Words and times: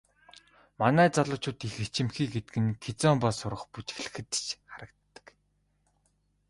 Манай 0.81 1.09
залуучууд 1.15 1.59
их 1.67 1.73
ичимхий 1.85 2.27
гэдэг 2.33 2.55
нь 2.63 2.77
кизомба 2.83 3.29
сурах, 3.39 3.63
бүжиглэхэд 3.71 4.27
ч 4.45 4.47
харагддаг. 4.71 5.25